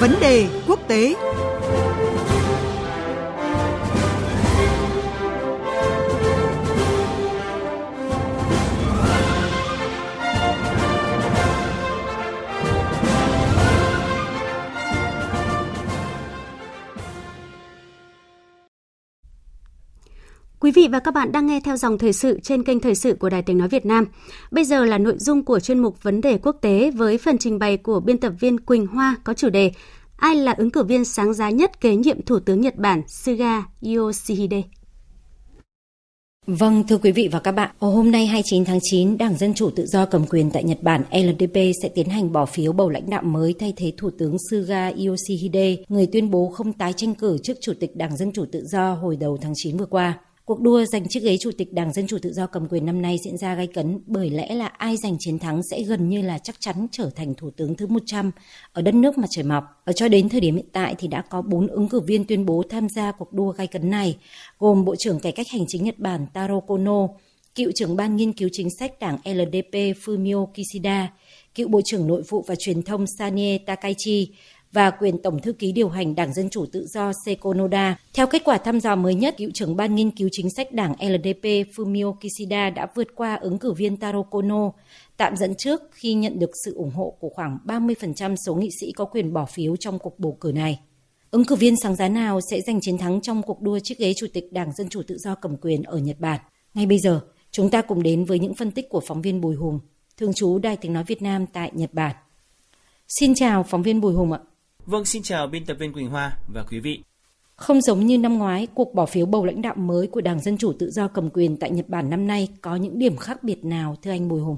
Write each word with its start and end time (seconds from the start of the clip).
Vấn 0.00 0.14
đề 0.20 0.46
quốc 0.68 0.78
tế. 0.88 1.14
Quý 20.60 20.70
vị 20.70 20.88
và 20.92 20.98
các 20.98 21.14
bạn 21.14 21.32
đang 21.32 21.46
nghe 21.46 21.60
theo 21.60 21.76
dòng 21.76 21.98
thời 21.98 22.12
sự 22.12 22.40
trên 22.42 22.64
kênh 22.64 22.80
thời 22.80 22.94
sự 22.94 23.14
của 23.14 23.28
Đài 23.30 23.42
Tiếng 23.42 23.58
Nói 23.58 23.68
Việt 23.68 23.86
Nam. 23.86 24.06
Bây 24.50 24.64
giờ 24.64 24.84
là 24.84 24.98
nội 24.98 25.14
dung 25.18 25.44
của 25.44 25.60
chuyên 25.60 25.78
mục 25.78 26.02
Vấn 26.02 26.20
đề 26.20 26.38
quốc 26.42 26.56
tế 26.60 26.90
với 26.90 27.18
phần 27.18 27.38
trình 27.38 27.58
bày 27.58 27.76
của 27.76 28.00
biên 28.00 28.18
tập 28.18 28.32
viên 28.40 28.60
Quỳnh 28.60 28.86
Hoa 28.86 29.16
có 29.24 29.34
chủ 29.34 29.48
đề 29.48 29.72
Ai 30.16 30.36
là 30.36 30.54
ứng 30.58 30.70
cử 30.70 30.84
viên 30.84 31.04
sáng 31.04 31.34
giá 31.34 31.50
nhất 31.50 31.80
kế 31.80 31.96
nhiệm 31.96 32.22
Thủ 32.22 32.40
tướng 32.40 32.60
Nhật 32.60 32.76
Bản 32.76 33.02
Suga 33.08 33.62
Yoshihide? 33.82 34.62
Vâng, 36.46 36.84
thưa 36.88 36.98
quý 36.98 37.12
vị 37.12 37.28
và 37.32 37.40
các 37.40 37.52
bạn, 37.52 37.70
hôm 37.78 38.10
nay 38.10 38.26
29 38.26 38.64
tháng 38.64 38.78
9, 38.82 39.18
Đảng 39.18 39.36
Dân 39.36 39.54
Chủ 39.54 39.70
Tự 39.70 39.86
do 39.86 40.06
cầm 40.06 40.26
quyền 40.26 40.50
tại 40.50 40.64
Nhật 40.64 40.82
Bản 40.82 41.02
LDP 41.12 41.56
sẽ 41.82 41.88
tiến 41.94 42.08
hành 42.08 42.32
bỏ 42.32 42.46
phiếu 42.46 42.72
bầu 42.72 42.88
lãnh 42.90 43.10
đạo 43.10 43.22
mới 43.22 43.54
thay 43.58 43.72
thế 43.76 43.92
Thủ 43.96 44.10
tướng 44.18 44.36
Suga 44.50 44.88
Yoshihide, 44.88 45.76
người 45.88 46.06
tuyên 46.06 46.30
bố 46.30 46.50
không 46.54 46.72
tái 46.72 46.92
tranh 46.92 47.14
cử 47.14 47.38
trước 47.42 47.54
Chủ 47.60 47.72
tịch 47.80 47.96
Đảng 47.96 48.16
Dân 48.16 48.32
Chủ 48.32 48.44
Tự 48.52 48.64
do 48.66 48.94
hồi 48.94 49.16
đầu 49.16 49.38
tháng 49.40 49.52
9 49.56 49.76
vừa 49.76 49.86
qua. 49.86 50.18
Cuộc 50.50 50.60
đua 50.60 50.84
giành 50.84 51.08
chiếc 51.08 51.22
ghế 51.22 51.36
chủ 51.36 51.50
tịch 51.58 51.72
Đảng 51.72 51.92
Dân 51.92 52.06
Chủ 52.06 52.18
Tự 52.22 52.32
do 52.32 52.46
cầm 52.46 52.68
quyền 52.70 52.86
năm 52.86 53.02
nay 53.02 53.16
diễn 53.24 53.38
ra 53.38 53.54
gay 53.54 53.66
cấn 53.66 54.00
bởi 54.06 54.30
lẽ 54.30 54.54
là 54.54 54.66
ai 54.66 54.96
giành 54.96 55.16
chiến 55.18 55.38
thắng 55.38 55.62
sẽ 55.70 55.82
gần 55.82 56.08
như 56.08 56.22
là 56.22 56.38
chắc 56.38 56.56
chắn 56.60 56.86
trở 56.92 57.10
thành 57.16 57.34
thủ 57.34 57.50
tướng 57.50 57.74
thứ 57.74 57.86
100 57.86 58.30
ở 58.72 58.82
đất 58.82 58.94
nước 58.94 59.18
mặt 59.18 59.26
trời 59.30 59.44
mọc. 59.44 59.64
Ở 59.84 59.92
cho 59.92 60.08
đến 60.08 60.28
thời 60.28 60.40
điểm 60.40 60.56
hiện 60.56 60.68
tại 60.72 60.94
thì 60.98 61.08
đã 61.08 61.22
có 61.30 61.42
4 61.42 61.66
ứng 61.66 61.88
cử 61.88 62.00
viên 62.00 62.24
tuyên 62.24 62.46
bố 62.46 62.62
tham 62.70 62.88
gia 62.88 63.12
cuộc 63.12 63.32
đua 63.32 63.52
gay 63.52 63.66
cấn 63.66 63.90
này, 63.90 64.16
gồm 64.58 64.84
Bộ 64.84 64.96
trưởng 64.96 65.20
Cải 65.20 65.32
cách 65.32 65.48
Hành 65.48 65.64
chính 65.68 65.84
Nhật 65.84 65.98
Bản 65.98 66.26
Taro 66.34 66.60
Kono, 66.60 67.08
cựu 67.54 67.70
trưởng 67.74 67.96
ban 67.96 68.16
nghiên 68.16 68.32
cứu 68.32 68.48
chính 68.52 68.68
sách 68.78 69.00
đảng 69.00 69.18
LDP 69.24 69.74
Fumio 69.74 70.46
Kishida, 70.46 71.12
cựu 71.54 71.68
Bộ 71.68 71.80
trưởng 71.84 72.06
Nội 72.06 72.22
vụ 72.28 72.44
và 72.48 72.54
Truyền 72.58 72.82
thông 72.82 73.04
Sanie 73.18 73.58
Takaichi 73.58 74.28
và 74.72 74.90
quyền 74.90 75.22
Tổng 75.22 75.40
thư 75.42 75.52
ký 75.52 75.72
điều 75.72 75.88
hành 75.88 76.14
Đảng 76.14 76.34
Dân 76.34 76.50
Chủ 76.50 76.66
Tự 76.72 76.86
do 76.86 77.12
Seiko 77.24 77.54
Noda. 77.54 77.96
Theo 78.14 78.26
kết 78.26 78.42
quả 78.44 78.58
thăm 78.58 78.80
dò 78.80 78.96
mới 78.96 79.14
nhất, 79.14 79.34
cựu 79.38 79.50
trưởng 79.54 79.76
ban 79.76 79.94
nghiên 79.94 80.10
cứu 80.10 80.28
chính 80.32 80.50
sách 80.50 80.72
Đảng 80.72 80.92
LDP 80.92 81.44
Fumio 81.44 82.14
Kishida 82.14 82.70
đã 82.70 82.86
vượt 82.94 83.08
qua 83.14 83.34
ứng 83.34 83.58
cử 83.58 83.72
viên 83.72 83.96
Taro 83.96 84.22
Kono, 84.22 84.70
tạm 85.16 85.36
dẫn 85.36 85.54
trước 85.54 85.82
khi 85.92 86.14
nhận 86.14 86.38
được 86.38 86.50
sự 86.64 86.74
ủng 86.74 86.90
hộ 86.90 87.16
của 87.20 87.28
khoảng 87.28 87.58
30% 87.64 88.36
số 88.46 88.54
nghị 88.54 88.68
sĩ 88.80 88.92
có 88.92 89.04
quyền 89.04 89.32
bỏ 89.32 89.44
phiếu 89.44 89.76
trong 89.76 89.98
cuộc 89.98 90.18
bầu 90.18 90.36
cử 90.40 90.52
này. 90.54 90.80
Ứng 91.30 91.44
cử 91.44 91.54
viên 91.54 91.74
sáng 91.82 91.96
giá 91.96 92.08
nào 92.08 92.40
sẽ 92.50 92.60
giành 92.60 92.80
chiến 92.80 92.98
thắng 92.98 93.20
trong 93.20 93.42
cuộc 93.42 93.62
đua 93.62 93.78
chiếc 93.78 93.98
ghế 93.98 94.14
chủ 94.16 94.26
tịch 94.32 94.52
Đảng 94.52 94.72
Dân 94.72 94.88
Chủ 94.88 95.02
Tự 95.06 95.18
do 95.18 95.34
cầm 95.34 95.56
quyền 95.56 95.82
ở 95.82 95.98
Nhật 95.98 96.20
Bản? 96.20 96.40
Ngay 96.74 96.86
bây 96.86 96.98
giờ, 96.98 97.20
chúng 97.50 97.70
ta 97.70 97.82
cùng 97.82 98.02
đến 98.02 98.24
với 98.24 98.38
những 98.38 98.54
phân 98.54 98.70
tích 98.70 98.88
của 98.88 99.00
phóng 99.00 99.22
viên 99.22 99.40
Bùi 99.40 99.54
Hùng, 99.54 99.80
thường 100.16 100.34
trú 100.34 100.58
Đài 100.58 100.76
Tiếng 100.76 100.92
Nói 100.92 101.04
Việt 101.04 101.22
Nam 101.22 101.46
tại 101.46 101.70
Nhật 101.74 101.94
Bản. 101.94 102.16
Xin 103.08 103.34
chào 103.34 103.62
phóng 103.62 103.82
viên 103.82 104.00
Bùi 104.00 104.14
Hùng 104.14 104.32
ạ. 104.32 104.40
Vâng, 104.86 105.04
xin 105.04 105.22
chào 105.22 105.46
biên 105.46 105.64
tập 105.64 105.76
viên 105.80 105.92
Quỳnh 105.92 106.10
Hoa 106.10 106.36
và 106.48 106.62
quý 106.62 106.80
vị. 106.80 107.02
Không 107.56 107.80
giống 107.80 108.06
như 108.06 108.18
năm 108.18 108.38
ngoái, 108.38 108.66
cuộc 108.74 108.94
bỏ 108.94 109.06
phiếu 109.06 109.26
bầu 109.26 109.44
lãnh 109.44 109.62
đạo 109.62 109.74
mới 109.74 110.06
của 110.06 110.20
Đảng 110.20 110.40
Dân 110.40 110.58
Chủ 110.58 110.72
Tự 110.78 110.90
do 110.90 111.08
cầm 111.08 111.30
quyền 111.30 111.56
tại 111.56 111.70
Nhật 111.70 111.88
Bản 111.88 112.10
năm 112.10 112.26
nay 112.26 112.48
có 112.60 112.76
những 112.76 112.98
điểm 112.98 113.16
khác 113.16 113.42
biệt 113.42 113.64
nào 113.64 113.96
thưa 114.02 114.10
anh 114.10 114.28
Bùi 114.28 114.40
Hùng? 114.40 114.56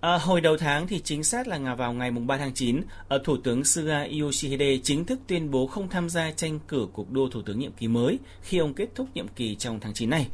À, 0.00 0.18
hồi 0.18 0.40
đầu 0.40 0.56
tháng 0.56 0.86
thì 0.86 1.00
chính 1.00 1.24
xác 1.24 1.48
là 1.48 1.74
vào 1.74 1.92
ngày 1.92 2.10
3 2.10 2.36
tháng 2.36 2.54
9, 2.54 2.80
ở 3.08 3.18
Thủ 3.24 3.36
tướng 3.36 3.64
Suga 3.64 4.06
Yoshihide 4.20 4.78
chính 4.82 5.04
thức 5.04 5.20
tuyên 5.26 5.50
bố 5.50 5.66
không 5.66 5.88
tham 5.88 6.08
gia 6.08 6.30
tranh 6.30 6.58
cử 6.68 6.86
cuộc 6.92 7.10
đua 7.10 7.28
Thủ 7.28 7.42
tướng 7.42 7.58
nhiệm 7.58 7.72
kỳ 7.72 7.88
mới 7.88 8.18
khi 8.42 8.58
ông 8.58 8.74
kết 8.74 8.88
thúc 8.94 9.08
nhiệm 9.14 9.28
kỳ 9.28 9.54
trong 9.54 9.80
tháng 9.80 9.94
9 9.94 10.10
này. 10.10 10.28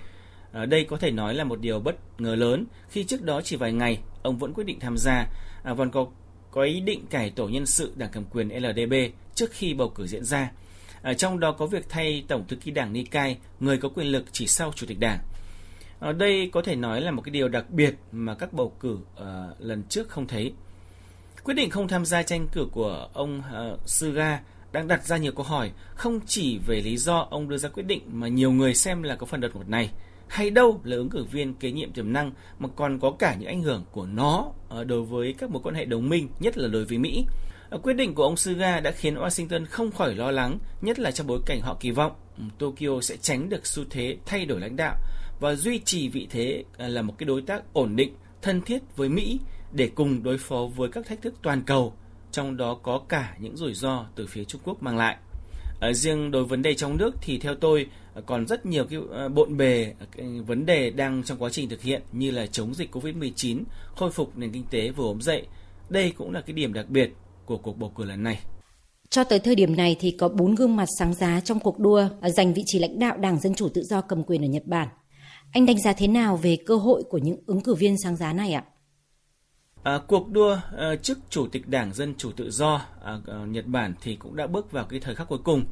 À, 0.52 0.66
đây 0.66 0.84
có 0.84 0.96
thể 0.96 1.10
nói 1.10 1.34
là 1.34 1.44
một 1.44 1.60
điều 1.60 1.80
bất 1.80 2.20
ngờ 2.20 2.34
lớn 2.34 2.64
khi 2.88 3.04
trước 3.04 3.22
đó 3.22 3.40
chỉ 3.44 3.56
vài 3.56 3.72
ngày 3.72 3.98
ông 4.22 4.38
vẫn 4.38 4.52
quyết 4.54 4.64
định 4.64 4.80
tham 4.80 4.96
gia, 4.98 5.26
à, 5.62 5.74
còn 5.78 5.90
có 5.90 6.06
có 6.54 6.62
ý 6.62 6.80
định 6.80 7.06
cải 7.10 7.30
tổ 7.30 7.48
nhân 7.48 7.66
sự 7.66 7.92
đảng 7.96 8.10
cầm 8.12 8.24
quyền 8.30 8.48
LDB 8.48 8.94
trước 9.34 9.50
khi 9.52 9.74
bầu 9.74 9.88
cử 9.88 10.06
diễn 10.06 10.24
ra. 10.24 10.50
À, 11.02 11.14
trong 11.14 11.40
đó 11.40 11.52
có 11.52 11.66
việc 11.66 11.88
thay 11.88 12.24
Tổng 12.28 12.44
thư 12.48 12.56
ký 12.56 12.70
đảng 12.70 12.92
Nikai, 12.92 13.38
người 13.60 13.78
có 13.78 13.88
quyền 13.88 14.06
lực 14.06 14.24
chỉ 14.32 14.46
sau 14.46 14.72
Chủ 14.76 14.86
tịch 14.86 15.00
đảng. 15.00 15.18
Ở 15.98 16.12
đây 16.12 16.50
có 16.52 16.62
thể 16.62 16.76
nói 16.76 17.00
là 17.00 17.10
một 17.10 17.22
cái 17.22 17.30
điều 17.30 17.48
đặc 17.48 17.70
biệt 17.70 17.94
mà 18.12 18.34
các 18.34 18.52
bầu 18.52 18.72
cử 18.80 18.92
uh, 18.92 19.24
lần 19.58 19.82
trước 19.88 20.08
không 20.08 20.26
thấy. 20.26 20.52
Quyết 21.44 21.54
định 21.54 21.70
không 21.70 21.88
tham 21.88 22.04
gia 22.04 22.22
tranh 22.22 22.48
cử 22.52 22.66
của 22.72 23.08
ông 23.12 23.42
ờ, 23.52 23.72
uh, 23.72 23.88
Suga 23.88 24.40
đang 24.72 24.88
đặt 24.88 25.06
ra 25.06 25.16
nhiều 25.16 25.32
câu 25.32 25.44
hỏi, 25.44 25.70
không 25.94 26.20
chỉ 26.26 26.58
về 26.66 26.80
lý 26.80 26.96
do 26.96 27.26
ông 27.30 27.48
đưa 27.48 27.56
ra 27.56 27.68
quyết 27.68 27.86
định 27.86 28.02
mà 28.06 28.28
nhiều 28.28 28.52
người 28.52 28.74
xem 28.74 29.02
là 29.02 29.16
có 29.16 29.26
phần 29.26 29.40
đột 29.40 29.50
ngột 29.54 29.68
này– 29.68 29.90
hay 30.28 30.50
đâu 30.50 30.80
là 30.84 30.96
ứng 30.96 31.10
cử 31.10 31.24
viên 31.24 31.54
kế 31.54 31.70
nhiệm 31.70 31.92
tiềm 31.92 32.12
năng 32.12 32.32
mà 32.58 32.68
còn 32.76 32.98
có 32.98 33.10
cả 33.10 33.34
những 33.34 33.48
ảnh 33.48 33.62
hưởng 33.62 33.84
của 33.92 34.06
nó 34.06 34.52
ờ, 34.68 34.84
đối 34.84 35.02
với 35.02 35.34
các 35.38 35.50
mối 35.50 35.62
quan 35.64 35.74
hệ 35.74 35.84
đồng 35.84 36.08
minh, 36.08 36.28
nhất 36.40 36.58
là 36.58 36.68
đối 36.68 36.84
với 36.84 36.98
Mỹ. 36.98 37.26
Ờ, 37.70 37.78
quyết 37.78 37.92
định 37.92 38.14
của 38.14 38.22
ông 38.22 38.36
Suga 38.36 38.80
đã 38.80 38.90
khiến 38.90 39.14
Washington 39.14 39.64
không 39.64 39.90
khỏi 39.90 40.14
lo 40.14 40.30
lắng, 40.30 40.58
nhất 40.82 40.98
là 40.98 41.10
trong 41.10 41.26
bối 41.26 41.40
cảnh 41.46 41.60
họ 41.60 41.76
kỳ 41.80 41.90
vọng 41.90 42.12
ừ, 42.38 42.44
Tokyo 42.58 43.00
sẽ 43.02 43.16
tránh 43.16 43.48
được 43.48 43.66
xu 43.66 43.84
thế 43.90 44.16
thay 44.26 44.46
đổi 44.46 44.60
lãnh 44.60 44.76
đạo 44.76 44.96
và 45.40 45.54
duy 45.54 45.78
trì 45.78 46.08
vị 46.08 46.26
thế 46.30 46.64
ờ, 46.78 46.88
là 46.88 47.02
một 47.02 47.14
cái 47.18 47.26
đối 47.26 47.42
tác 47.42 47.62
ổn 47.72 47.96
định, 47.96 48.14
thân 48.42 48.60
thiết 48.60 48.82
với 48.96 49.08
Mỹ 49.08 49.40
để 49.72 49.90
cùng 49.94 50.22
đối 50.22 50.38
phó 50.38 50.68
với 50.76 50.88
các 50.88 51.06
thách 51.06 51.22
thức 51.22 51.34
toàn 51.42 51.62
cầu, 51.62 51.94
trong 52.32 52.56
đó 52.56 52.74
có 52.82 52.98
cả 53.08 53.34
những 53.38 53.56
rủi 53.56 53.74
ro 53.74 54.06
từ 54.14 54.26
phía 54.26 54.44
Trung 54.44 54.60
Quốc 54.64 54.82
mang 54.82 54.96
lại. 54.96 55.16
Ở 55.80 55.92
riêng 55.92 56.30
đối 56.30 56.44
vấn 56.44 56.62
đề 56.62 56.74
trong 56.74 56.96
nước 56.96 57.14
thì 57.20 57.38
theo 57.38 57.54
tôi 57.54 57.86
còn 58.20 58.46
rất 58.46 58.66
nhiều 58.66 58.84
cái 58.90 58.98
ờ, 59.10 59.28
bộn 59.28 59.56
bề 59.56 59.94
cái 60.16 60.26
vấn 60.46 60.66
đề 60.66 60.90
đang 60.90 61.22
trong 61.22 61.38
quá 61.38 61.50
trình 61.50 61.68
thực 61.68 61.82
hiện 61.82 62.02
như 62.12 62.30
là 62.30 62.46
chống 62.46 62.74
dịch 62.74 62.96
Covid-19, 62.96 63.62
khôi 63.96 64.10
phục 64.10 64.38
nền 64.38 64.52
kinh 64.52 64.64
tế 64.70 64.90
vừa 64.90 65.04
ốm 65.04 65.22
dậy. 65.22 65.46
Đây 65.88 66.12
cũng 66.18 66.32
là 66.32 66.40
cái 66.40 66.54
điểm 66.54 66.72
đặc 66.72 66.88
biệt 66.88 67.10
của 67.46 67.58
cuộc 67.58 67.78
bầu 67.78 67.92
cử 67.96 68.04
lần 68.04 68.22
này. 68.22 68.38
Cho 69.10 69.24
tới 69.24 69.38
thời 69.38 69.54
điểm 69.54 69.76
này 69.76 69.96
thì 70.00 70.10
có 70.10 70.28
bốn 70.28 70.54
gương 70.54 70.76
mặt 70.76 70.86
sáng 70.98 71.14
giá 71.14 71.40
trong 71.40 71.60
cuộc 71.60 71.78
đua 71.78 72.08
ờ, 72.20 72.28
giành 72.30 72.54
vị 72.54 72.62
trí 72.66 72.78
lãnh 72.78 72.98
đạo 72.98 73.16
Đảng 73.16 73.40
Dân 73.40 73.54
Chủ 73.54 73.68
Tự 73.68 73.82
do 73.82 74.00
cầm 74.00 74.22
quyền 74.22 74.44
ở 74.44 74.48
Nhật 74.48 74.66
Bản. 74.66 74.88
Anh 75.52 75.66
đánh 75.66 75.78
giá 75.78 75.92
thế 75.92 76.08
nào 76.08 76.36
về 76.36 76.56
cơ 76.66 76.76
hội 76.76 77.02
của 77.10 77.18
những 77.18 77.36
ứng 77.46 77.60
cử 77.60 77.74
viên 77.74 77.96
sáng 77.98 78.16
giá 78.16 78.32
này 78.32 78.52
ạ? 78.52 78.64
À, 79.84 80.00
cuộc 80.06 80.30
đua 80.30 80.58
à, 80.76 80.96
chức 80.96 81.18
chủ 81.30 81.46
tịch 81.46 81.68
Đảng 81.68 81.92
Dân 81.92 82.14
Chủ 82.18 82.32
Tự 82.32 82.50
do 82.50 82.86
à, 83.04 83.18
à, 83.26 83.34
Nhật 83.46 83.66
Bản 83.66 83.94
thì 84.00 84.16
cũng 84.16 84.36
đã 84.36 84.46
bước 84.46 84.72
vào 84.72 84.84
cái 84.84 85.00
thời 85.00 85.14
khắc 85.14 85.28
cuối 85.28 85.38
cùng. 85.44 85.64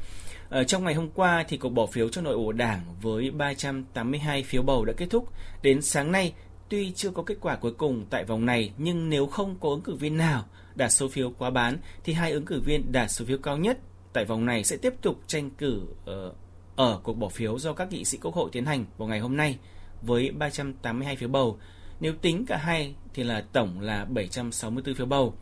À, 0.50 0.64
trong 0.64 0.84
ngày 0.84 0.94
hôm 0.94 1.10
qua 1.10 1.44
thì 1.48 1.56
cuộc 1.56 1.68
bỏ 1.68 1.86
phiếu 1.86 2.08
cho 2.08 2.22
nội 2.22 2.36
bộ 2.36 2.52
đảng 2.52 2.80
với 3.02 3.30
382 3.30 4.42
phiếu 4.42 4.62
bầu 4.62 4.84
đã 4.84 4.92
kết 4.96 5.06
thúc. 5.10 5.28
Đến 5.62 5.82
sáng 5.82 6.12
nay, 6.12 6.32
tuy 6.68 6.92
chưa 6.92 7.10
có 7.10 7.22
kết 7.22 7.36
quả 7.40 7.56
cuối 7.56 7.72
cùng 7.72 8.06
tại 8.10 8.24
vòng 8.24 8.46
này, 8.46 8.72
nhưng 8.78 9.10
nếu 9.10 9.26
không 9.26 9.56
có 9.60 9.68
ứng 9.68 9.80
cử 9.80 9.94
viên 9.94 10.16
nào 10.16 10.44
đạt 10.74 10.92
số 10.92 11.08
phiếu 11.08 11.32
quá 11.38 11.50
bán, 11.50 11.78
thì 12.04 12.12
hai 12.12 12.32
ứng 12.32 12.44
cử 12.44 12.60
viên 12.60 12.92
đạt 12.92 13.10
số 13.10 13.24
phiếu 13.24 13.38
cao 13.38 13.56
nhất 13.56 13.78
tại 14.12 14.24
vòng 14.24 14.46
này 14.46 14.64
sẽ 14.64 14.76
tiếp 14.76 14.94
tục 15.02 15.20
tranh 15.26 15.50
cử 15.50 15.82
ở 16.04 16.32
ở 16.76 17.00
cuộc 17.02 17.14
bỏ 17.14 17.28
phiếu 17.28 17.58
do 17.58 17.72
các 17.72 17.92
nghị 17.92 18.04
sĩ 18.04 18.18
quốc 18.22 18.34
hội 18.34 18.50
tiến 18.52 18.66
hành 18.66 18.84
vào 18.98 19.08
ngày 19.08 19.20
hôm 19.20 19.36
nay 19.36 19.58
với 20.02 20.30
382 20.30 21.16
phiếu 21.16 21.28
bầu. 21.28 21.58
Nếu 22.02 22.12
tính 22.22 22.46
cả 22.46 22.56
hai 22.56 22.94
thì 23.14 23.22
là 23.22 23.44
tổng 23.52 23.80
là 23.80 24.04
764 24.04 24.94
phiếu 24.94 25.06
bầu. 25.06 25.34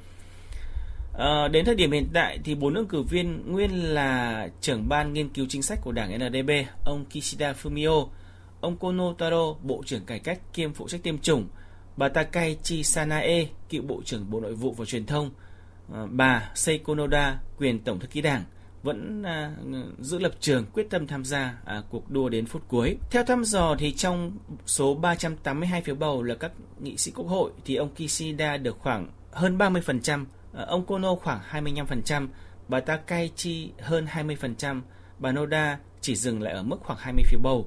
À, 1.18 1.48
đến 1.48 1.64
thời 1.64 1.74
điểm 1.74 1.92
hiện 1.92 2.08
tại 2.14 2.38
thì 2.44 2.54
bốn 2.54 2.74
ứng 2.74 2.88
cử 2.88 3.02
viên 3.02 3.52
nguyên 3.52 3.70
là 3.70 4.48
trưởng 4.60 4.88
ban 4.88 5.12
nghiên 5.12 5.28
cứu 5.28 5.46
chính 5.48 5.62
sách 5.62 5.78
của 5.82 5.92
đảng 5.92 6.18
NDP, 6.18 6.50
ông 6.84 7.04
Kishida 7.04 7.52
Fumio, 7.52 8.08
ông 8.60 8.76
Kono 8.76 9.12
Taro, 9.18 9.54
bộ 9.62 9.82
trưởng 9.86 10.04
cải 10.04 10.18
cách 10.18 10.40
kiêm 10.52 10.72
phụ 10.72 10.88
trách 10.88 11.02
tiêm 11.02 11.18
chủng, 11.18 11.48
bà 11.96 12.08
Takaichi 12.08 12.82
Sanae, 12.82 13.46
cựu 13.68 13.82
bộ 13.82 14.02
trưởng 14.04 14.30
Bộ 14.30 14.40
Nội 14.40 14.54
vụ 14.54 14.72
và 14.72 14.84
Truyền 14.84 15.06
thông, 15.06 15.30
à, 15.94 16.06
bà 16.10 16.50
Seiko 16.54 16.94
Noda, 16.94 17.38
quyền 17.58 17.78
tổng 17.78 18.00
thư 18.00 18.06
ký 18.06 18.20
đảng, 18.20 18.44
vẫn 18.82 19.22
à, 19.22 19.52
giữ 20.00 20.18
lập 20.18 20.32
trường 20.40 20.66
quyết 20.72 20.90
tâm 20.90 21.06
tham 21.06 21.24
gia 21.24 21.54
à, 21.64 21.82
cuộc 21.90 22.10
đua 22.10 22.28
đến 22.28 22.46
phút 22.46 22.62
cuối. 22.68 22.96
Theo 23.10 23.24
thăm 23.24 23.44
dò 23.44 23.76
thì 23.78 23.92
trong 23.92 24.32
số 24.66 24.94
382 24.94 25.82
phiếu 25.82 25.94
bầu 25.94 26.22
là 26.22 26.34
các 26.34 26.52
nghị 26.80 26.96
sĩ 26.96 27.12
quốc 27.14 27.26
hội 27.26 27.50
thì 27.64 27.76
ông 27.76 27.94
Kishida 27.94 28.56
được 28.56 28.78
khoảng 28.78 29.08
hơn 29.32 29.58
30%, 29.58 30.24
à, 30.54 30.64
ông 30.64 30.86
Kono 30.86 31.14
khoảng 31.14 31.40
25%, 31.50 32.28
bà 32.68 32.80
Takaichi 32.80 33.70
hơn 33.80 34.06
20%, 34.12 34.80
bà 35.18 35.32
Noda 35.32 35.78
chỉ 36.00 36.16
dừng 36.16 36.42
lại 36.42 36.52
ở 36.54 36.62
mức 36.62 36.76
khoảng 36.80 36.98
20 36.98 37.24
phiếu 37.26 37.40
bầu. 37.42 37.66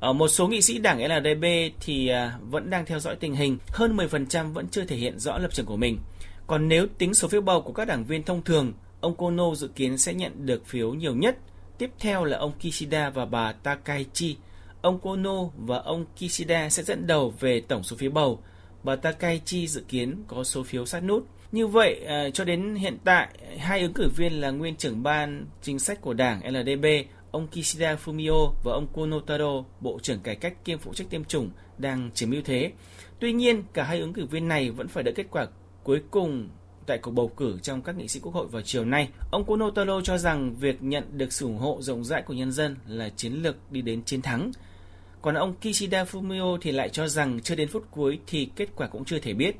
Ở 0.00 0.12
một 0.12 0.28
số 0.28 0.48
nghị 0.48 0.62
sĩ 0.62 0.78
đảng 0.78 1.04
LDP 1.04 1.74
thì 1.80 2.08
à, 2.08 2.38
vẫn 2.50 2.70
đang 2.70 2.86
theo 2.86 2.98
dõi 2.98 3.16
tình 3.16 3.34
hình, 3.34 3.58
hơn 3.68 3.96
10% 3.96 4.52
vẫn 4.52 4.68
chưa 4.68 4.84
thể 4.84 4.96
hiện 4.96 5.18
rõ 5.18 5.38
lập 5.38 5.48
trường 5.52 5.66
của 5.66 5.76
mình. 5.76 5.98
Còn 6.46 6.68
nếu 6.68 6.86
tính 6.98 7.14
số 7.14 7.28
phiếu 7.28 7.40
bầu 7.40 7.62
của 7.62 7.72
các 7.72 7.84
đảng 7.84 8.04
viên 8.04 8.22
thông 8.22 8.42
thường 8.42 8.72
ông 9.06 9.16
Kono 9.16 9.54
dự 9.54 9.68
kiến 9.68 9.98
sẽ 9.98 10.14
nhận 10.14 10.46
được 10.46 10.66
phiếu 10.66 10.94
nhiều 10.94 11.14
nhất. 11.14 11.36
Tiếp 11.78 11.90
theo 11.98 12.24
là 12.24 12.38
ông 12.38 12.52
Kishida 12.60 13.10
và 13.10 13.24
bà 13.24 13.52
Takaichi. 13.52 14.36
Ông 14.82 14.98
Kono 14.98 15.44
và 15.56 15.78
ông 15.78 16.04
Kishida 16.16 16.70
sẽ 16.70 16.82
dẫn 16.82 17.06
đầu 17.06 17.34
về 17.40 17.60
tổng 17.60 17.82
số 17.82 17.96
phiếu 17.96 18.10
bầu. 18.10 18.42
bà 18.82 18.96
Takaichi 18.96 19.66
dự 19.66 19.84
kiến 19.88 20.22
có 20.28 20.44
số 20.44 20.62
phiếu 20.62 20.86
sát 20.86 21.00
nút. 21.00 21.26
Như 21.52 21.66
vậy, 21.66 22.04
ờ, 22.06 22.30
cho 22.30 22.44
đến 22.44 22.74
hiện 22.74 22.98
tại, 23.04 23.28
hai 23.58 23.80
ứng 23.80 23.92
cử 23.92 24.08
viên 24.16 24.40
là 24.40 24.50
nguyên 24.50 24.76
trưởng 24.76 25.02
ban 25.02 25.46
chính 25.62 25.78
sách 25.78 26.00
của 26.00 26.14
đảng 26.14 26.40
LDP, 26.44 27.06
ông 27.30 27.48
Kishida 27.48 27.96
Fumio 28.04 28.52
và 28.64 28.72
ông 28.72 28.86
Kono 28.92 29.20
Taro, 29.20 29.64
Bộ 29.80 29.98
trưởng 30.02 30.20
Cải 30.20 30.36
cách 30.36 30.64
kiêm 30.64 30.78
phụ 30.78 30.94
trách 30.94 31.10
tiêm 31.10 31.24
chủng, 31.24 31.50
đang 31.78 32.10
chiếm 32.14 32.30
ưu 32.30 32.42
thế. 32.44 32.72
Tuy 33.20 33.32
nhiên, 33.32 33.62
cả 33.72 33.84
hai 33.84 34.00
ứng 34.00 34.12
cử 34.12 34.26
viên 34.26 34.48
này 34.48 34.70
vẫn 34.70 34.88
phải 34.88 35.04
đợi 35.04 35.14
kết 35.16 35.26
quả 35.30 35.46
cuối 35.84 36.00
cùng 36.10 36.48
tại 36.86 36.98
cuộc 36.98 37.10
bầu 37.10 37.28
cử 37.28 37.58
trong 37.62 37.82
các 37.82 37.96
nghị 37.96 38.08
sĩ 38.08 38.20
quốc 38.20 38.34
hội 38.34 38.46
vào 38.46 38.62
chiều 38.62 38.84
nay. 38.84 39.08
Ông 39.30 39.44
Kono 39.44 39.70
Taro 39.70 40.00
cho 40.00 40.18
rằng 40.18 40.54
việc 40.54 40.82
nhận 40.82 41.18
được 41.18 41.32
sự 41.32 41.46
ủng 41.46 41.58
hộ 41.58 41.78
rộng 41.80 42.04
rãi 42.04 42.22
của 42.22 42.34
nhân 42.34 42.52
dân 42.52 42.76
là 42.86 43.08
chiến 43.08 43.32
lược 43.32 43.56
đi 43.70 43.82
đến 43.82 44.02
chiến 44.04 44.22
thắng. 44.22 44.52
Còn 45.22 45.34
ông 45.34 45.54
Kishida 45.60 46.04
Fumio 46.04 46.58
thì 46.60 46.72
lại 46.72 46.88
cho 46.88 47.08
rằng 47.08 47.40
chưa 47.40 47.54
đến 47.54 47.68
phút 47.68 47.86
cuối 47.90 48.18
thì 48.26 48.48
kết 48.56 48.68
quả 48.76 48.86
cũng 48.86 49.04
chưa 49.04 49.18
thể 49.18 49.34
biết 49.34 49.56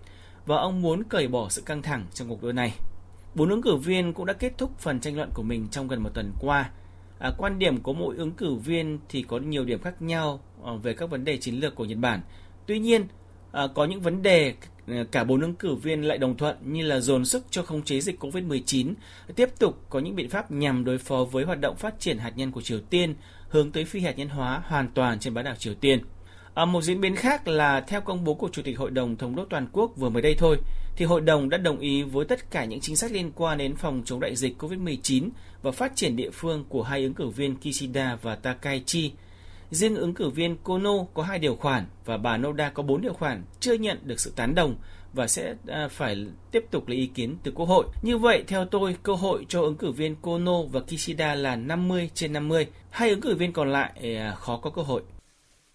và 0.46 0.56
ông 0.56 0.82
muốn 0.82 1.04
cởi 1.04 1.28
bỏ 1.28 1.48
sự 1.48 1.62
căng 1.62 1.82
thẳng 1.82 2.06
trong 2.14 2.28
cuộc 2.28 2.42
đua 2.42 2.52
này. 2.52 2.74
Bốn 3.34 3.48
ứng 3.48 3.62
cử 3.62 3.76
viên 3.76 4.12
cũng 4.12 4.26
đã 4.26 4.32
kết 4.32 4.58
thúc 4.58 4.78
phần 4.78 5.00
tranh 5.00 5.16
luận 5.16 5.30
của 5.34 5.42
mình 5.42 5.68
trong 5.70 5.88
gần 5.88 6.02
một 6.02 6.10
tuần 6.14 6.32
qua. 6.40 6.70
À, 7.18 7.32
quan 7.38 7.58
điểm 7.58 7.80
của 7.80 7.92
mỗi 7.92 8.16
ứng 8.16 8.32
cử 8.32 8.54
viên 8.54 8.98
thì 9.08 9.22
có 9.22 9.38
nhiều 9.38 9.64
điểm 9.64 9.82
khác 9.82 10.02
nhau 10.02 10.40
ờ, 10.62 10.76
về 10.76 10.94
các 10.94 11.10
vấn 11.10 11.24
đề 11.24 11.36
chiến 11.36 11.54
lược 11.54 11.74
của 11.74 11.84
Nhật 11.84 11.98
Bản. 11.98 12.20
Tuy 12.66 12.78
nhiên, 12.78 13.06
à, 13.52 13.66
có 13.74 13.84
những 13.84 14.00
vấn 14.00 14.22
đề 14.22 14.54
cả 15.12 15.24
bốn 15.24 15.40
ứng 15.40 15.54
cử 15.54 15.74
viên 15.74 16.02
lại 16.02 16.18
đồng 16.18 16.36
thuận 16.36 16.56
như 16.62 16.82
là 16.82 17.00
dồn 17.00 17.24
sức 17.24 17.44
cho 17.50 17.62
khống 17.62 17.82
chế 17.82 18.00
dịch 18.00 18.24
COVID-19, 18.24 18.94
tiếp 19.36 19.48
tục 19.58 19.80
có 19.90 19.98
những 19.98 20.16
biện 20.16 20.28
pháp 20.28 20.50
nhằm 20.50 20.84
đối 20.84 20.98
phó 20.98 21.24
với 21.24 21.44
hoạt 21.44 21.60
động 21.60 21.76
phát 21.76 22.00
triển 22.00 22.18
hạt 22.18 22.32
nhân 22.36 22.52
của 22.52 22.62
Triều 22.62 22.80
Tiên, 22.80 23.14
hướng 23.48 23.72
tới 23.72 23.84
phi 23.84 24.00
hạt 24.00 24.18
nhân 24.18 24.28
hóa 24.28 24.62
hoàn 24.66 24.88
toàn 24.94 25.18
trên 25.18 25.34
bán 25.34 25.44
đảo 25.44 25.54
Triều 25.58 25.74
Tiên. 25.74 26.00
À, 26.54 26.64
một 26.64 26.82
diễn 26.82 27.00
biến 27.00 27.16
khác 27.16 27.48
là 27.48 27.80
theo 27.80 28.00
công 28.00 28.24
bố 28.24 28.34
của 28.34 28.48
Chủ 28.52 28.62
tịch 28.62 28.78
Hội 28.78 28.90
đồng 28.90 29.16
Thống 29.16 29.36
đốc 29.36 29.46
Toàn 29.50 29.66
quốc 29.72 29.92
vừa 29.96 30.08
mới 30.08 30.22
đây 30.22 30.34
thôi, 30.38 30.56
thì 30.96 31.04
hội 31.04 31.20
đồng 31.20 31.48
đã 31.48 31.58
đồng 31.58 31.78
ý 31.78 32.02
với 32.02 32.24
tất 32.24 32.50
cả 32.50 32.64
những 32.64 32.80
chính 32.80 32.96
sách 32.96 33.12
liên 33.12 33.32
quan 33.34 33.58
đến 33.58 33.76
phòng 33.76 34.02
chống 34.04 34.20
đại 34.20 34.36
dịch 34.36 34.62
COVID-19 34.62 35.28
và 35.62 35.70
phát 35.70 35.96
triển 35.96 36.16
địa 36.16 36.30
phương 36.30 36.64
của 36.68 36.82
hai 36.82 37.02
ứng 37.02 37.14
cử 37.14 37.28
viên 37.28 37.56
Kishida 37.56 38.18
và 38.22 38.36
Takaichi. 38.36 39.12
Riêng 39.70 39.96
ứng 39.96 40.14
cử 40.14 40.30
viên 40.30 40.56
Kono 40.56 41.04
có 41.14 41.22
hai 41.22 41.38
điều 41.38 41.56
khoản 41.56 41.86
và 42.04 42.16
bà 42.16 42.36
Noda 42.36 42.70
có 42.70 42.82
bốn 42.82 43.00
điều 43.00 43.12
khoản 43.12 43.44
chưa 43.60 43.74
nhận 43.74 43.98
được 44.04 44.20
sự 44.20 44.32
tán 44.36 44.54
đồng 44.54 44.76
và 45.12 45.26
sẽ 45.26 45.54
à, 45.66 45.88
phải 45.90 46.26
tiếp 46.50 46.64
tục 46.70 46.88
lấy 46.88 46.98
ý 46.98 47.06
kiến 47.06 47.36
từ 47.42 47.52
Quốc 47.54 47.66
hội. 47.66 47.86
Như 48.02 48.18
vậy, 48.18 48.44
theo 48.46 48.64
tôi, 48.64 48.96
cơ 49.02 49.14
hội 49.14 49.46
cho 49.48 49.62
ứng 49.62 49.76
cử 49.76 49.90
viên 49.92 50.16
Kono 50.16 50.62
và 50.62 50.80
Kishida 50.80 51.34
là 51.34 51.56
50 51.56 52.10
trên 52.14 52.32
50. 52.32 52.66
Hai 52.90 53.10
ứng 53.10 53.20
cử 53.20 53.34
viên 53.34 53.52
còn 53.52 53.72
lại 53.72 54.16
à, 54.16 54.34
khó 54.38 54.56
có 54.56 54.70
cơ 54.70 54.82
hội. 54.82 55.02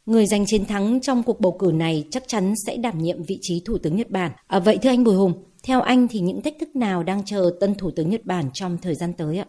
Người 0.05 0.25
giành 0.25 0.45
chiến 0.45 0.65
thắng 0.65 1.01
trong 1.01 1.23
cuộc 1.23 1.39
bầu 1.39 1.57
cử 1.59 1.71
này 1.75 2.07
chắc 2.11 2.23
chắn 2.27 2.53
sẽ 2.67 2.77
đảm 2.77 2.97
nhiệm 2.97 3.23
vị 3.23 3.37
trí 3.41 3.61
Thủ 3.65 3.77
tướng 3.77 3.95
Nhật 3.95 4.09
Bản. 4.09 4.31
À, 4.47 4.59
vậy 4.59 4.77
thưa 4.81 4.89
anh 4.89 5.03
Bùi 5.03 5.15
Hùng, 5.15 5.43
theo 5.63 5.81
anh 5.81 6.07
thì 6.07 6.19
những 6.19 6.41
thách 6.41 6.55
thức 6.59 6.75
nào 6.75 7.03
đang 7.03 7.25
chờ 7.25 7.51
tân 7.59 7.75
Thủ 7.75 7.91
tướng 7.95 8.09
Nhật 8.09 8.25
Bản 8.25 8.49
trong 8.53 8.77
thời 8.77 8.95
gian 8.95 9.13
tới 9.13 9.37
ạ? 9.37 9.45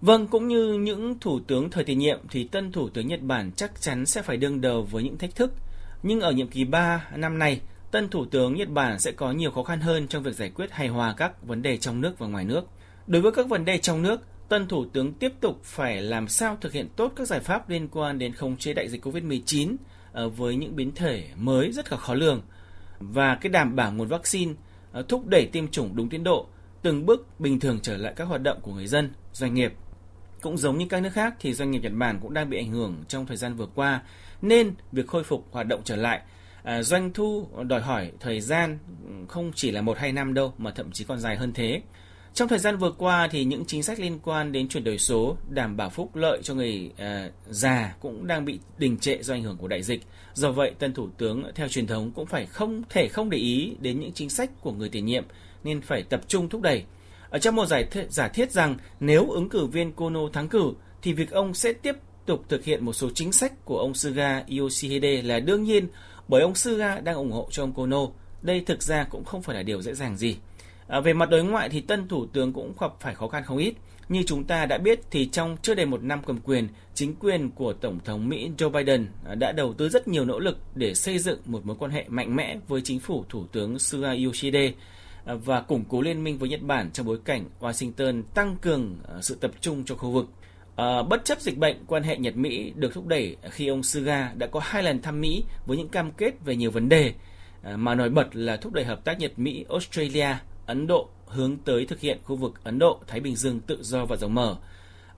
Vâng, 0.00 0.26
cũng 0.26 0.48
như 0.48 0.74
những 0.74 1.18
thủ 1.20 1.40
tướng 1.40 1.70
thời 1.70 1.84
tiền 1.84 1.98
nhiệm 1.98 2.18
thì 2.30 2.44
tân 2.44 2.72
thủ 2.72 2.88
tướng 2.88 3.08
Nhật 3.08 3.20
Bản 3.22 3.50
chắc 3.56 3.80
chắn 3.80 4.06
sẽ 4.06 4.22
phải 4.22 4.36
đương 4.36 4.60
đầu 4.60 4.82
với 4.82 5.02
những 5.02 5.18
thách 5.18 5.34
thức. 5.34 5.52
Nhưng 6.02 6.20
ở 6.20 6.32
nhiệm 6.32 6.48
kỳ 6.48 6.64
3 6.64 7.08
năm 7.16 7.38
này, 7.38 7.60
tân 7.90 8.08
thủ 8.08 8.24
tướng 8.24 8.56
Nhật 8.56 8.68
Bản 8.68 8.98
sẽ 8.98 9.12
có 9.12 9.32
nhiều 9.32 9.50
khó 9.50 9.62
khăn 9.62 9.80
hơn 9.80 10.08
trong 10.08 10.22
việc 10.22 10.34
giải 10.34 10.50
quyết 10.50 10.70
hài 10.70 10.88
hòa 10.88 11.14
các 11.16 11.42
vấn 11.46 11.62
đề 11.62 11.76
trong 11.76 12.00
nước 12.00 12.18
và 12.18 12.26
ngoài 12.26 12.44
nước. 12.44 12.64
Đối 13.06 13.22
với 13.22 13.32
các 13.32 13.48
vấn 13.48 13.64
đề 13.64 13.78
trong 13.78 14.02
nước, 14.02 14.20
tân 14.48 14.68
thủ 14.68 14.84
tướng 14.92 15.12
tiếp 15.12 15.32
tục 15.40 15.60
phải 15.64 16.02
làm 16.02 16.28
sao 16.28 16.58
thực 16.60 16.72
hiện 16.72 16.88
tốt 16.96 17.12
các 17.16 17.28
giải 17.28 17.40
pháp 17.40 17.70
liên 17.70 17.88
quan 17.88 18.18
đến 18.18 18.34
khống 18.34 18.56
chế 18.56 18.72
đại 18.72 18.88
dịch 18.88 19.06
COVID-19 19.06 19.76
ờ, 20.12 20.28
với 20.28 20.56
những 20.56 20.76
biến 20.76 20.92
thể 20.94 21.28
mới 21.36 21.72
rất 21.72 21.92
là 21.92 21.98
khó 21.98 22.14
lường 22.14 22.42
và 22.98 23.34
cái 23.34 23.50
đảm 23.50 23.76
bảo 23.76 23.92
nguồn 23.92 24.08
vaccine, 24.08 24.52
ờ, 24.92 25.02
thúc 25.02 25.26
đẩy 25.26 25.46
tiêm 25.46 25.68
chủng 25.68 25.96
đúng 25.96 26.08
tiến 26.08 26.24
độ, 26.24 26.46
từng 26.82 27.06
bước 27.06 27.40
bình 27.40 27.60
thường 27.60 27.78
trở 27.82 27.96
lại 27.96 28.12
các 28.16 28.24
hoạt 28.24 28.42
động 28.42 28.58
của 28.62 28.72
người 28.72 28.86
dân, 28.86 29.12
doanh 29.32 29.54
nghiệp. 29.54 29.72
Cũng 30.40 30.58
giống 30.58 30.78
như 30.78 30.86
các 30.88 31.00
nước 31.00 31.12
khác 31.12 31.34
thì 31.40 31.54
doanh 31.54 31.70
nghiệp 31.70 31.80
Nhật 31.82 31.92
Bản 31.92 32.18
cũng 32.22 32.34
đang 32.34 32.50
bị 32.50 32.58
ảnh 32.58 32.70
hưởng 32.70 33.04
trong 33.08 33.26
thời 33.26 33.36
gian 33.36 33.54
vừa 33.54 33.66
qua, 33.74 34.02
nên 34.42 34.74
việc 34.92 35.06
khôi 35.06 35.24
phục 35.24 35.46
hoạt 35.50 35.66
động 35.66 35.80
trở 35.84 35.96
lại 35.96 36.20
à, 36.62 36.82
doanh 36.82 37.12
thu 37.12 37.48
đòi 37.62 37.80
hỏi 37.80 38.12
thời 38.20 38.40
gian 38.40 38.78
không 39.28 39.52
chỉ 39.54 39.70
là 39.70 39.82
một 39.82 39.98
hai 39.98 40.12
năm 40.12 40.34
đâu 40.34 40.52
mà 40.58 40.70
thậm 40.70 40.92
chí 40.92 41.04
còn 41.04 41.18
dài 41.18 41.36
hơn 41.36 41.52
thế. 41.52 41.82
Trong 42.34 42.48
thời 42.48 42.58
gian 42.58 42.76
vừa 42.76 42.92
qua 42.92 43.28
thì 43.30 43.44
những 43.44 43.64
chính 43.64 43.82
sách 43.82 44.00
liên 44.00 44.18
quan 44.22 44.52
đến 44.52 44.68
chuyển 44.68 44.84
đổi 44.84 44.98
số, 44.98 45.36
đảm 45.48 45.76
bảo 45.76 45.90
phúc 45.90 46.16
lợi 46.16 46.40
cho 46.42 46.54
người 46.54 46.90
uh, 46.92 47.32
già 47.48 47.94
cũng 48.00 48.26
đang 48.26 48.44
bị 48.44 48.58
đình 48.78 48.98
trệ 48.98 49.22
do 49.22 49.34
ảnh 49.34 49.42
hưởng 49.42 49.56
của 49.56 49.68
đại 49.68 49.82
dịch. 49.82 50.02
Do 50.34 50.52
vậy, 50.52 50.72
tân 50.78 50.94
thủ 50.94 51.08
tướng 51.18 51.44
theo 51.54 51.68
truyền 51.68 51.86
thống 51.86 52.10
cũng 52.10 52.26
phải 52.26 52.46
không 52.46 52.82
thể 52.88 53.08
không 53.08 53.30
để 53.30 53.38
ý 53.38 53.76
đến 53.80 54.00
những 54.00 54.12
chính 54.12 54.30
sách 54.30 54.50
của 54.60 54.72
người 54.72 54.88
tiền 54.88 55.06
nhiệm 55.06 55.24
nên 55.64 55.80
phải 55.80 56.02
tập 56.02 56.20
trung 56.28 56.48
thúc 56.48 56.62
đẩy. 56.62 56.84
Ở 57.30 57.38
trong 57.38 57.56
một 57.56 57.66
giải 57.66 57.86
th- 57.90 58.08
giả 58.08 58.28
thiết 58.28 58.52
rằng 58.52 58.76
nếu 59.00 59.30
ứng 59.30 59.48
cử 59.48 59.66
viên 59.66 59.92
Kono 59.92 60.20
thắng 60.32 60.48
cử 60.48 60.72
thì 61.02 61.12
việc 61.12 61.30
ông 61.30 61.54
sẽ 61.54 61.72
tiếp 61.72 61.96
tục 62.26 62.44
thực 62.48 62.64
hiện 62.64 62.84
một 62.84 62.92
số 62.92 63.10
chính 63.14 63.32
sách 63.32 63.64
của 63.64 63.78
ông 63.78 63.94
Suga 63.94 64.44
Yoshihide 64.58 65.22
là 65.22 65.40
đương 65.40 65.64
nhiên 65.64 65.88
bởi 66.28 66.42
ông 66.42 66.54
Suga 66.54 67.00
đang 67.00 67.14
ủng 67.14 67.32
hộ 67.32 67.48
cho 67.50 67.62
ông 67.62 67.72
Kono. 67.72 68.06
Đây 68.42 68.60
thực 68.60 68.82
ra 68.82 69.04
cũng 69.04 69.24
không 69.24 69.42
phải 69.42 69.56
là 69.56 69.62
điều 69.62 69.82
dễ 69.82 69.94
dàng 69.94 70.16
gì. 70.16 70.36
À, 70.88 71.00
về 71.00 71.12
mặt 71.12 71.30
đối 71.30 71.44
ngoại 71.44 71.68
thì 71.68 71.80
tân 71.80 72.08
thủ 72.08 72.26
tướng 72.26 72.52
cũng 72.52 72.72
gặp 72.80 72.92
phải 73.00 73.14
khó 73.14 73.28
khăn 73.28 73.44
không 73.44 73.58
ít. 73.58 73.74
Như 74.08 74.22
chúng 74.26 74.44
ta 74.44 74.66
đã 74.66 74.78
biết 74.78 75.00
thì 75.10 75.26
trong 75.26 75.56
chưa 75.62 75.74
đầy 75.74 75.86
một 75.86 76.02
năm 76.02 76.20
cầm 76.26 76.40
quyền, 76.44 76.68
chính 76.94 77.14
quyền 77.14 77.50
của 77.50 77.72
Tổng 77.72 77.98
thống 78.04 78.28
Mỹ 78.28 78.50
Joe 78.58 78.70
Biden 78.70 79.06
à, 79.26 79.34
đã 79.34 79.52
đầu 79.52 79.74
tư 79.74 79.88
rất 79.88 80.08
nhiều 80.08 80.24
nỗ 80.24 80.38
lực 80.38 80.58
để 80.74 80.94
xây 80.94 81.18
dựng 81.18 81.40
một 81.44 81.66
mối 81.66 81.76
quan 81.78 81.90
hệ 81.90 82.04
mạnh 82.08 82.36
mẽ 82.36 82.58
với 82.68 82.80
chính 82.84 83.00
phủ 83.00 83.24
Thủ 83.28 83.46
tướng 83.52 83.78
Suga 83.78 84.14
Yoshihide 84.24 84.72
Ờ, 85.24 85.36
và 85.36 85.60
củng 85.60 85.84
cố 85.88 86.00
liên 86.00 86.24
minh 86.24 86.38
với 86.38 86.48
Nhật 86.48 86.62
Bản 86.62 86.90
trong 86.90 87.06
bối 87.06 87.18
cảnh 87.24 87.44
Washington 87.60 88.22
tăng 88.34 88.56
cường 88.56 88.98
ờ, 89.04 89.20
sự 89.22 89.34
tập 89.34 89.50
trung 89.60 89.84
cho 89.84 89.94
khu 89.94 90.10
vực. 90.10 90.26
Ờ, 90.76 91.02
bất 91.02 91.24
chấp 91.24 91.40
dịch 91.40 91.58
bệnh, 91.58 91.84
quan 91.86 92.02
hệ 92.02 92.16
Nhật-Mỹ 92.16 92.72
được 92.76 92.94
thúc 92.94 93.06
đẩy 93.06 93.36
khi 93.50 93.66
ông 93.66 93.82
Suga 93.82 94.32
đã 94.34 94.46
có 94.46 94.60
hai 94.62 94.82
lần 94.82 95.02
thăm 95.02 95.20
Mỹ 95.20 95.44
với 95.66 95.76
những 95.76 95.88
cam 95.88 96.10
kết 96.12 96.34
về 96.44 96.56
nhiều 96.56 96.70
vấn 96.70 96.88
đề, 96.88 97.12
mà 97.76 97.94
nổi 97.94 98.10
bật 98.10 98.36
là 98.36 98.56
thúc 98.56 98.72
đẩy 98.72 98.84
hợp 98.84 99.04
tác 99.04 99.18
Nhật-Mỹ-Australia 99.18 100.36
Ấn 100.66 100.86
Độ 100.86 101.08
hướng 101.26 101.56
tới 101.56 101.86
thực 101.86 102.00
hiện 102.00 102.18
khu 102.24 102.36
vực 102.36 102.64
Ấn 102.64 102.78
Độ-Thái 102.78 103.20
Bình 103.20 103.36
Dương 103.36 103.60
tự 103.60 103.82
do 103.82 104.04
và 104.04 104.16
rộng 104.16 104.34
mở, 104.34 104.56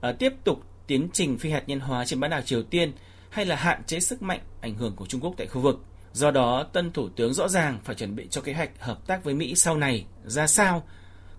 à, 0.01 0.11
tiếp 0.11 0.33
tục 0.43 0.63
tiến 0.87 1.07
trình 1.13 1.37
phi 1.37 1.49
hạt 1.49 1.63
nhân 1.67 1.79
hóa 1.79 2.05
trên 2.05 2.19
bán 2.19 2.31
đảo 2.31 2.41
Triều 2.41 2.63
Tiên 2.63 2.91
hay 3.29 3.45
là 3.45 3.55
hạn 3.55 3.83
chế 3.83 3.99
sức 3.99 4.21
mạnh 4.21 4.39
ảnh 4.61 4.75
hưởng 4.75 4.95
của 4.95 5.05
Trung 5.05 5.21
Quốc 5.21 5.33
tại 5.37 5.47
khu 5.47 5.61
vực. 5.61 5.81
Do 6.13 6.31
đó, 6.31 6.63
tân 6.73 6.91
thủ 6.91 7.09
tướng 7.09 7.33
rõ 7.33 7.47
ràng 7.47 7.79
phải 7.83 7.95
chuẩn 7.95 8.15
bị 8.15 8.27
cho 8.29 8.41
kế 8.41 8.53
hoạch 8.53 8.69
hợp 8.79 9.07
tác 9.07 9.23
với 9.23 9.33
Mỹ 9.33 9.55
sau 9.55 9.77
này 9.77 10.05
ra 10.25 10.47
sao. 10.47 10.83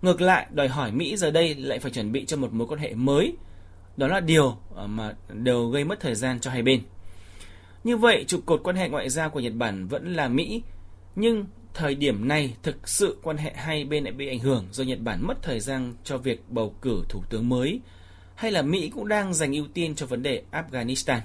Ngược 0.03 0.21
lại, 0.21 0.47
đòi 0.51 0.69
hỏi 0.69 0.93
Mỹ 0.93 1.17
giờ 1.17 1.31
đây 1.31 1.55
lại 1.55 1.79
phải 1.79 1.91
chuẩn 1.91 2.13
bị 2.13 2.25
cho 2.25 2.37
một 2.37 2.53
mối 2.53 2.67
quan 2.67 2.81
hệ 2.81 2.95
mới. 2.95 3.37
Đó 3.97 4.07
là 4.07 4.21
điều 4.21 4.57
ờ, 4.75 4.87
mà 4.87 5.15
đều 5.33 5.69
gây 5.69 5.85
mất 5.85 6.01
thời 6.01 6.15
gian 6.15 6.41
cho 6.41 6.51
hai 6.51 6.63
bên. 6.63 6.83
Như 7.85 7.97
vậy, 7.97 8.25
trụ 8.29 8.41
cột 8.47 8.61
quan 8.65 8.77
hệ 8.77 8.89
ngoại 8.89 9.11
giao 9.11 9.31
của 9.31 9.41
Nhật 9.41 9.55
Bản 9.55 9.87
vẫn 9.87 10.15
là 10.15 10.29
Mỹ, 10.29 10.63
nhưng 11.17 11.45
thời 11.75 11.95
điểm 11.95 12.29
này 12.29 12.55
thực 12.63 12.89
sự 12.89 13.17
quan 13.23 13.37
hệ 13.37 13.53
hai 13.55 13.85
bên 13.85 14.05
lại 14.05 14.13
bị 14.13 14.29
ảnh 14.29 14.39
hưởng 14.39 14.67
do 14.73 14.85
Nhật 14.85 15.01
Bản 15.01 15.27
mất 15.27 15.43
thời 15.43 15.61
gian 15.61 15.95
cho 16.05 16.19
việc 16.19 16.45
bầu 16.49 16.75
cử 16.83 17.05
thủ 17.09 17.23
tướng 17.31 17.49
mới 17.49 17.81
hay 18.35 18.53
là 18.53 18.63
Mỹ 18.63 18.91
cũng 18.95 19.09
đang 19.09 19.35
dành 19.35 19.53
ưu 19.53 19.67
tiên 19.75 19.95
cho 19.95 20.07
vấn 20.07 20.23
đề 20.23 20.43
Afghanistan. 20.53 21.19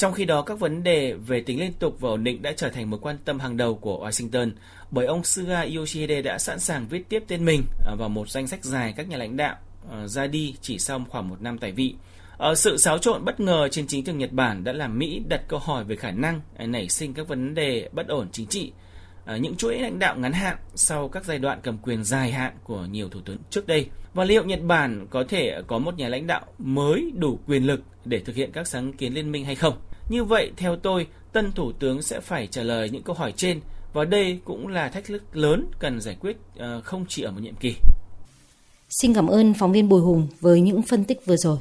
Trong 0.00 0.12
khi 0.12 0.24
đó, 0.24 0.42
các 0.42 0.58
vấn 0.58 0.82
đề 0.82 1.12
về 1.12 1.40
tính 1.40 1.60
liên 1.60 1.72
tục 1.72 2.00
và 2.00 2.08
ổn 2.08 2.24
định 2.24 2.42
đã 2.42 2.52
trở 2.56 2.68
thành 2.68 2.90
mối 2.90 3.00
quan 3.02 3.18
tâm 3.24 3.40
hàng 3.40 3.56
đầu 3.56 3.74
của 3.74 4.06
Washington 4.06 4.50
bởi 4.90 5.06
ông 5.06 5.24
Suga 5.24 5.60
Yoshihide 5.76 6.22
đã 6.22 6.38
sẵn 6.38 6.60
sàng 6.60 6.88
viết 6.88 7.08
tiếp 7.08 7.24
tên 7.28 7.44
mình 7.44 7.62
à, 7.86 7.94
vào 7.98 8.08
một 8.08 8.30
danh 8.30 8.46
sách 8.46 8.64
dài 8.64 8.94
các 8.96 9.08
nhà 9.08 9.16
lãnh 9.16 9.36
đạo 9.36 9.56
à, 9.90 10.06
ra 10.06 10.26
đi 10.26 10.54
chỉ 10.60 10.78
sau 10.78 11.04
khoảng 11.08 11.28
một 11.28 11.42
năm 11.42 11.58
tại 11.58 11.72
vị. 11.72 11.94
Ờ, 12.36 12.54
sự 12.54 12.76
xáo 12.76 12.98
trộn 12.98 13.24
bất 13.24 13.40
ngờ 13.40 13.68
trên 13.70 13.86
chính 13.86 14.04
trường 14.04 14.18
Nhật 14.18 14.32
Bản 14.32 14.64
đã 14.64 14.72
làm 14.72 14.98
Mỹ 14.98 15.22
đặt 15.28 15.42
câu 15.48 15.58
hỏi 15.58 15.84
về 15.84 15.96
khả 15.96 16.10
năng 16.10 16.40
à, 16.56 16.66
nảy 16.66 16.88
sinh 16.88 17.14
các 17.14 17.28
vấn 17.28 17.54
đề 17.54 17.88
bất 17.92 18.08
ổn 18.08 18.28
chính 18.32 18.46
trị 18.46 18.72
những 19.40 19.56
chuỗi 19.56 19.78
lãnh 19.78 19.98
đạo 19.98 20.16
ngắn 20.16 20.32
hạn 20.32 20.56
sau 20.74 21.08
các 21.08 21.24
giai 21.24 21.38
đoạn 21.38 21.60
cầm 21.62 21.78
quyền 21.78 22.04
dài 22.04 22.32
hạn 22.32 22.52
của 22.64 22.84
nhiều 22.84 23.08
thủ 23.08 23.20
tướng 23.24 23.36
trước 23.50 23.66
đây 23.66 23.86
và 24.14 24.24
liệu 24.24 24.44
Nhật 24.44 24.60
Bản 24.62 25.06
có 25.10 25.24
thể 25.28 25.62
có 25.66 25.78
một 25.78 25.98
nhà 25.98 26.08
lãnh 26.08 26.26
đạo 26.26 26.46
mới 26.58 27.12
đủ 27.14 27.38
quyền 27.46 27.66
lực 27.66 27.80
để 28.04 28.20
thực 28.20 28.36
hiện 28.36 28.52
các 28.52 28.66
sáng 28.66 28.92
kiến 28.92 29.14
liên 29.14 29.32
minh 29.32 29.44
hay 29.44 29.54
không? 29.54 29.74
Như 30.10 30.24
vậy, 30.24 30.52
theo 30.56 30.76
tôi, 30.76 31.06
tân 31.32 31.52
thủ 31.52 31.72
tướng 31.72 32.02
sẽ 32.02 32.20
phải 32.20 32.46
trả 32.46 32.62
lời 32.62 32.90
những 32.90 33.02
câu 33.02 33.14
hỏi 33.14 33.32
trên 33.36 33.60
và 33.92 34.04
đây 34.04 34.40
cũng 34.44 34.68
là 34.68 34.88
thách 34.88 35.04
thức 35.04 35.22
lớn 35.32 35.66
cần 35.78 36.00
giải 36.00 36.16
quyết 36.20 36.36
ờ, 36.56 36.80
không 36.80 37.04
chỉ 37.08 37.22
ở 37.22 37.30
một 37.30 37.40
nhiệm 37.42 37.54
kỳ. 37.54 37.74
Xin 38.88 39.14
cảm 39.14 39.26
ơn 39.26 39.54
phóng 39.54 39.72
viên 39.72 39.88
Bùi 39.88 40.00
Hùng 40.00 40.28
với 40.40 40.60
những 40.60 40.82
phân 40.82 41.04
tích 41.04 41.26
vừa 41.26 41.36
rồi. 41.36 41.58